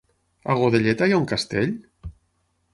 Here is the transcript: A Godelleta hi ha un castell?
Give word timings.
A 0.53 0.55
Godelleta 0.61 1.09
hi 1.09 1.15
ha 1.17 1.21
un 1.25 1.29
castell? 1.35 1.79